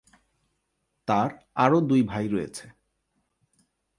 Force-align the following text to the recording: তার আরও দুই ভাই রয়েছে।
তার 1.07 1.29
আরও 1.55 1.77
দুই 1.81 2.01
ভাই 2.03 2.25
রয়েছে। 2.27 2.65